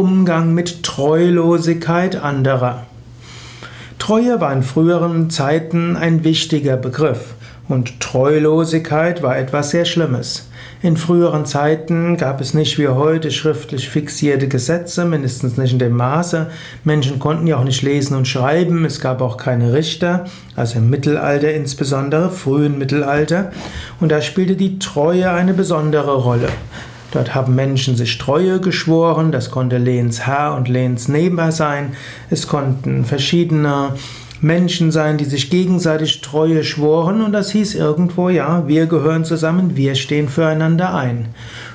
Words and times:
Umgang 0.00 0.54
mit 0.54 0.82
Treulosigkeit 0.82 2.16
anderer. 2.16 2.86
Treue 3.98 4.40
war 4.40 4.50
in 4.50 4.62
früheren 4.62 5.28
Zeiten 5.28 5.94
ein 5.94 6.24
wichtiger 6.24 6.78
Begriff 6.78 7.34
und 7.68 8.00
Treulosigkeit 8.00 9.22
war 9.22 9.36
etwas 9.36 9.72
sehr 9.72 9.84
Schlimmes. 9.84 10.48
In 10.80 10.96
früheren 10.96 11.44
Zeiten 11.44 12.16
gab 12.16 12.40
es 12.40 12.54
nicht 12.54 12.78
wie 12.78 12.88
heute 12.88 13.30
schriftlich 13.30 13.90
fixierte 13.90 14.48
Gesetze, 14.48 15.04
mindestens 15.04 15.58
nicht 15.58 15.74
in 15.74 15.78
dem 15.78 15.98
Maße. 15.98 16.46
Menschen 16.82 17.18
konnten 17.18 17.46
ja 17.46 17.58
auch 17.58 17.64
nicht 17.64 17.82
lesen 17.82 18.16
und 18.16 18.26
schreiben, 18.26 18.86
es 18.86 19.02
gab 19.02 19.20
auch 19.20 19.36
keine 19.36 19.74
Richter, 19.74 20.24
also 20.56 20.78
im 20.78 20.88
Mittelalter 20.88 21.52
insbesondere, 21.52 22.30
frühen 22.30 22.78
Mittelalter. 22.78 23.52
Und 24.00 24.10
da 24.10 24.22
spielte 24.22 24.56
die 24.56 24.78
Treue 24.78 25.30
eine 25.30 25.52
besondere 25.52 26.14
Rolle. 26.14 26.48
Dort 27.12 27.34
haben 27.34 27.54
Menschen 27.54 27.96
sich 27.96 28.18
Treue 28.18 28.60
geschworen, 28.60 29.32
das 29.32 29.50
konnte 29.50 29.78
Lehnsherr 29.78 30.54
und 30.56 30.68
Lehnsnehmer 30.68 31.50
sein, 31.50 31.92
es 32.30 32.46
konnten 32.46 33.04
verschiedene 33.04 33.94
Menschen 34.40 34.90
sein, 34.90 35.18
die 35.18 35.24
sich 35.24 35.50
gegenseitig 35.50 36.22
Treue 36.22 36.64
schworen 36.64 37.20
und 37.20 37.32
das 37.32 37.50
hieß 37.50 37.74
irgendwo, 37.74 38.28
ja, 38.30 38.66
wir 38.66 38.86
gehören 38.86 39.24
zusammen, 39.24 39.76
wir 39.76 39.94
stehen 39.96 40.28
füreinander 40.28 40.94
ein. 40.94 41.26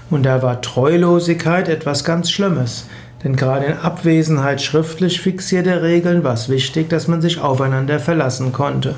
Und 0.10 0.24
da 0.24 0.42
war 0.42 0.62
Treulosigkeit 0.62 1.70
etwas 1.70 2.04
ganz 2.04 2.32
Schlimmes. 2.32 2.88
Denn 3.24 3.36
gerade 3.36 3.66
in 3.66 3.78
Abwesenheit 3.78 4.62
schriftlich 4.62 5.20
fixierter 5.20 5.82
Regeln 5.82 6.24
war 6.24 6.34
es 6.34 6.48
wichtig, 6.48 6.90
dass 6.90 7.08
man 7.08 7.22
sich 7.22 7.40
aufeinander 7.40 8.00
verlassen 8.00 8.52
konnte. 8.52 8.96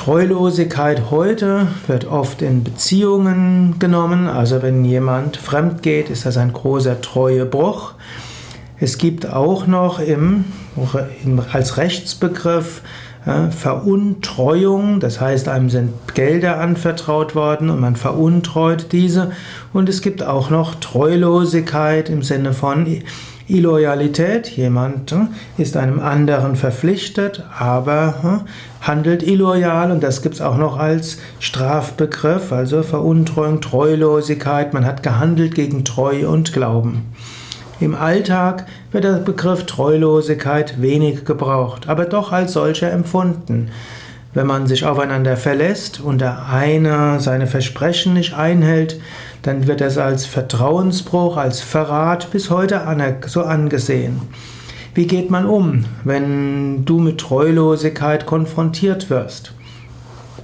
Treulosigkeit 0.00 1.10
heute 1.10 1.66
wird 1.86 2.06
oft 2.06 2.40
in 2.40 2.64
Beziehungen 2.64 3.78
genommen, 3.78 4.28
also 4.28 4.62
wenn 4.62 4.82
jemand 4.82 5.36
fremd 5.36 5.82
geht, 5.82 6.08
ist 6.08 6.24
das 6.24 6.38
ein 6.38 6.54
großer 6.54 7.02
Treuebruch. 7.02 7.92
Es 8.78 8.96
gibt 8.96 9.26
auch 9.30 9.66
noch 9.66 9.98
im, 9.98 10.46
als 11.52 11.76
Rechtsbegriff 11.76 12.80
äh, 13.26 13.50
Veruntreuung, 13.50 15.00
das 15.00 15.20
heißt, 15.20 15.48
einem 15.48 15.68
sind 15.68 15.92
Gelder 16.14 16.60
anvertraut 16.60 17.34
worden 17.34 17.68
und 17.68 17.80
man 17.80 17.94
veruntreut 17.94 18.92
diese. 18.92 19.32
Und 19.74 19.90
es 19.90 20.00
gibt 20.00 20.22
auch 20.22 20.48
noch 20.48 20.76
Treulosigkeit 20.76 22.08
im 22.08 22.22
Sinne 22.22 22.54
von 22.54 22.86
Illoyalität. 23.50 24.48
Jemand 24.48 25.10
hm, 25.10 25.28
ist 25.58 25.76
einem 25.76 26.00
anderen 26.00 26.56
verpflichtet, 26.56 27.44
aber 27.58 28.14
hm, 28.22 28.40
handelt 28.80 29.22
illoyal 29.22 29.90
und 29.90 30.02
das 30.02 30.22
gibt 30.22 30.36
es 30.36 30.40
auch 30.40 30.56
noch 30.56 30.78
als 30.78 31.18
Strafbegriff, 31.38 32.52
also 32.52 32.82
Veruntreuung, 32.82 33.60
Treulosigkeit. 33.60 34.72
Man 34.72 34.86
hat 34.86 35.02
gehandelt 35.02 35.54
gegen 35.54 35.84
Treue 35.84 36.28
und 36.28 36.52
Glauben. 36.52 37.12
Im 37.80 37.94
Alltag 37.94 38.66
wird 38.92 39.04
der 39.04 39.14
Begriff 39.14 39.64
Treulosigkeit 39.64 40.82
wenig 40.82 41.24
gebraucht, 41.24 41.88
aber 41.88 42.04
doch 42.04 42.30
als 42.30 42.52
solcher 42.52 42.92
empfunden. 42.92 43.70
Wenn 44.32 44.46
man 44.46 44.68
sich 44.68 44.84
aufeinander 44.84 45.36
verlässt 45.36 46.00
und 46.00 46.20
der 46.20 46.46
eine 46.46 47.18
seine 47.18 47.48
Versprechen 47.48 48.14
nicht 48.14 48.34
einhält, 48.34 49.00
dann 49.42 49.66
wird 49.66 49.80
das 49.80 49.98
als 49.98 50.24
Vertrauensbruch, 50.24 51.36
als 51.36 51.60
Verrat 51.60 52.30
bis 52.30 52.48
heute 52.48 52.82
so 53.26 53.42
angesehen. 53.42 54.20
Wie 54.94 55.08
geht 55.08 55.30
man 55.30 55.46
um, 55.46 55.84
wenn 56.04 56.84
du 56.84 57.00
mit 57.00 57.18
Treulosigkeit 57.18 58.26
konfrontiert 58.26 59.10
wirst? 59.10 59.52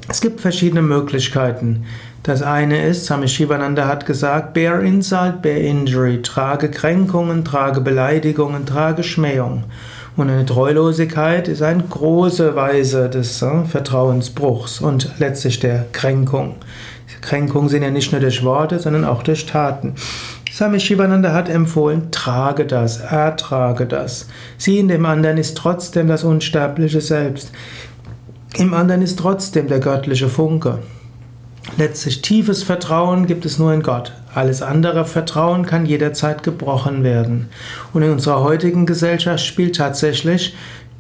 Es 0.09 0.21
gibt 0.21 0.41
verschiedene 0.41 0.83
Möglichkeiten. 0.83 1.85
Das 2.23 2.43
eine 2.43 2.85
ist, 2.85 3.07
Swami 3.07 3.29
Shivananda 3.29 3.87
hat 3.87 4.05
gesagt, 4.05 4.55
bear 4.55 4.81
insult, 4.81 5.43
bear 5.43 5.59
injury, 5.59 6.23
trage 6.23 6.71
Kränkungen, 6.71 7.45
trage 7.45 7.81
Beleidigungen, 7.81 8.67
trage 8.67 9.05
Schmähung. 9.05 9.65
Und 10.17 10.31
eine 10.31 10.47
Treulosigkeit 10.47 11.47
ist 11.47 11.61
eine 11.61 11.83
große 11.83 12.57
Weise 12.57 13.11
des 13.11 13.43
äh, 13.43 13.65
Vertrauensbruchs 13.65 14.81
und 14.81 15.11
letztlich 15.19 15.61
der 15.61 15.85
Kränkung. 15.93 16.55
Kränkungen 17.21 17.69
sind 17.69 17.83
ja 17.83 17.91
nicht 17.91 18.13
nur 18.13 18.21
durch 18.21 18.43
Worte, 18.43 18.79
sondern 18.79 19.05
auch 19.05 19.23
durch 19.23 19.47
Taten. 19.47 19.95
Swami 20.51 20.81
Shivananda 20.81 21.33
hat 21.33 21.51
empfohlen, 21.51 22.11
trage 22.13 22.65
das, 22.65 23.01
ertrage 23.01 23.85
das. 23.85 24.29
Sieh 24.57 24.79
in 24.79 24.89
dem 24.89 25.05
anderen 25.05 25.37
ist 25.37 25.59
trotzdem 25.59 26.09
das 26.09 26.25
unsterbliche 26.25 27.03
Selbst. 27.03 27.53
Im 28.57 28.73
anderen 28.73 29.03
ist 29.03 29.19
trotzdem 29.19 29.69
der 29.69 29.81
göttliche 29.81 30.31
Funke. 30.31 30.79
Letztlich 31.77 32.23
tiefes 32.23 32.63
Vertrauen 32.63 33.27
gibt 33.27 33.45
es 33.45 33.59
nur 33.59 33.75
in 33.75 33.83
Gott. 33.83 34.13
Alles 34.37 34.61
andere 34.61 35.07
Vertrauen 35.07 35.65
kann 35.65 35.87
jederzeit 35.87 36.43
gebrochen 36.43 37.03
werden. 37.03 37.49
Und 37.95 38.03
in 38.03 38.11
unserer 38.11 38.43
heutigen 38.43 38.85
Gesellschaft 38.85 39.43
spielt 39.43 39.77
tatsächlich 39.77 40.55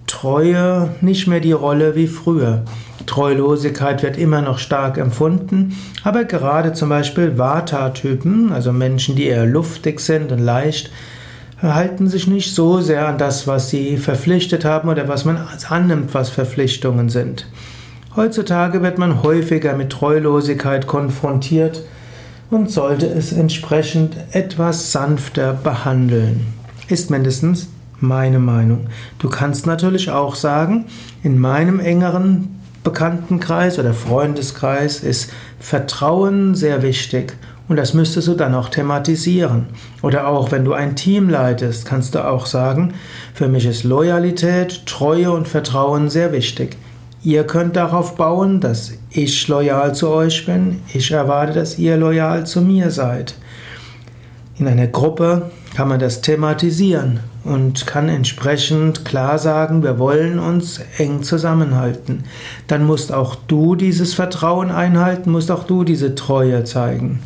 Treue 0.07 0.95
nicht 1.03 1.27
mehr 1.27 1.41
die 1.41 1.53
Rolle 1.53 1.95
wie 1.97 2.07
früher. 2.07 2.63
Treulosigkeit 3.05 4.03
wird 4.03 4.17
immer 4.17 4.41
noch 4.41 4.59
stark 4.59 4.97
empfunden, 4.97 5.77
aber 6.03 6.25
gerade 6.25 6.73
zum 6.73 6.89
Beispiel 6.89 7.37
Vata-Typen, 7.37 8.53
also 8.55 8.73
Menschen, 8.73 9.17
die 9.17 9.27
eher 9.27 9.45
luftig 9.45 10.01
sind 10.01 10.33
und 10.33 10.39
leicht, 10.39 10.91
halten 11.61 12.07
sich 12.09 12.27
nicht 12.27 12.55
so 12.55 12.81
sehr 12.81 13.07
an 13.07 13.19
das, 13.19 13.47
was 13.47 13.69
sie 13.69 13.99
verpflichtet 13.99 14.65
haben 14.65 14.89
oder 14.89 15.09
was 15.09 15.27
man 15.27 15.39
annimmt, 15.69 16.15
was 16.15 16.31
Verpflichtungen 16.31 17.11
sind. 17.11 17.47
Heutzutage 18.17 18.81
wird 18.81 18.97
man 18.97 19.23
häufiger 19.23 19.77
mit 19.77 19.91
Treulosigkeit 19.91 20.87
konfrontiert 20.87 21.83
und 22.51 22.71
sollte 22.71 23.07
es 23.07 23.33
entsprechend 23.33 24.17
etwas 24.33 24.93
sanfter 24.93 25.53
behandeln. 25.53 26.47
Ist 26.89 27.11
mindestens 27.11 27.69
meine 27.99 28.39
Meinung. 28.39 28.87
Du 29.19 29.29
kannst 29.29 29.67
natürlich 29.67 30.11
auch 30.11 30.35
sagen, 30.35 30.87
in 31.23 31.39
meinem 31.39 31.81
engeren 31.81 32.61
Bekanntenkreis 32.85 33.79
oder 33.79 33.93
Freundeskreis 33.95 35.01
ist 35.01 35.33
Vertrauen 35.59 36.55
sehr 36.55 36.83
wichtig 36.83 37.37
und 37.69 37.77
das 37.77 37.95
müsstest 37.95 38.29
du 38.29 38.35
dann 38.35 38.55
auch 38.55 38.69
thematisieren. 38.69 39.67
Oder 40.03 40.29
auch 40.29 40.53
wenn 40.53 40.65
du 40.65 40.73
ein 40.73 40.95
Team 40.95 41.29
leitest, 41.29 41.85
kannst 41.85 42.15
du 42.15 42.25
auch 42.25 42.47
sagen, 42.47 42.95
für 43.35 43.49
mich 43.49 43.67
ist 43.67 43.83
Loyalität, 43.83 44.87
Treue 44.87 45.33
und 45.33 45.49
Vertrauen 45.49 46.09
sehr 46.09 46.33
wichtig. 46.33 46.77
Ihr 47.27 47.43
könnt 47.43 47.75
darauf 47.75 48.15
bauen, 48.15 48.61
dass 48.61 48.93
ich 49.11 49.49
loyal 49.49 49.93
zu 49.97 50.11
euch 50.11 50.47
bin. 50.47 50.83
Ich 50.95 51.11
erwarte, 51.11 51.55
dass 51.55 51.77
ihr 51.77 51.97
loyal 51.97 52.47
zu 52.47 52.61
mir 52.61 52.93
seid. 52.93 53.35
In 54.61 54.69
einer 54.69 54.87
Gruppe 54.87 55.51
kann 55.75 55.89
man 55.89 55.99
das 55.99 56.21
thematisieren 56.21 57.19
und 57.43 57.85
kann 57.85 58.09
entsprechend 58.09 59.05
klar 59.05 59.41
sagen, 59.41 59.83
wir 59.83 59.99
wollen 59.99 60.39
uns 60.39 60.81
eng 60.99 61.25
zusammenhalten. 61.25 62.23
Dann 62.69 62.87
musst 62.87 63.13
auch 63.13 63.35
du 63.35 63.75
dieses 63.75 64.15
Vertrauen 64.15 64.71
einhalten, 64.71 65.33
musst 65.33 65.51
auch 65.51 65.65
du 65.65 65.83
diese 65.83 66.15
Treue 66.15 66.63
zeigen. 66.63 67.25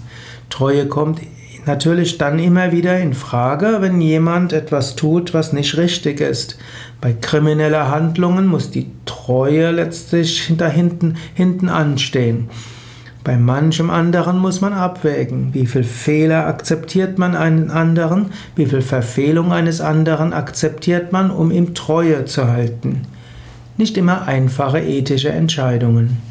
Treue 0.48 0.86
kommt 0.86 1.20
natürlich 1.66 2.18
dann 2.18 2.38
immer 2.38 2.72
wieder 2.72 2.98
in 2.98 3.14
Frage, 3.14 3.78
wenn 3.80 4.00
jemand 4.00 4.52
etwas 4.52 4.96
tut, 4.96 5.34
was 5.34 5.52
nicht 5.52 5.76
richtig 5.76 6.20
ist. 6.20 6.58
Bei 7.00 7.12
krimineller 7.12 7.90
Handlungen 7.90 8.46
muss 8.46 8.70
die 8.70 8.90
Treue 9.06 9.70
letztlich 9.70 10.42
hinter 10.42 10.68
hinten, 10.68 11.16
hinten 11.34 11.68
anstehen. 11.68 12.48
Bei 13.22 13.36
manchem 13.36 13.90
anderen 13.90 14.38
muss 14.38 14.60
man 14.60 14.72
abwägen, 14.72 15.52
wie 15.52 15.66
viel 15.66 15.84
Fehler 15.84 16.46
akzeptiert 16.46 17.18
man 17.18 17.36
einen 17.36 17.70
anderen, 17.70 18.32
wie 18.56 18.66
viel 18.66 18.80
Verfehlung 18.80 19.52
eines 19.52 19.80
anderen 19.80 20.32
akzeptiert 20.32 21.12
man, 21.12 21.30
um 21.30 21.50
ihm 21.50 21.74
Treue 21.74 22.24
zu 22.24 22.48
halten. 22.48 23.02
Nicht 23.76 23.98
immer 23.98 24.26
einfache 24.26 24.80
ethische 24.80 25.30
Entscheidungen. 25.30 26.29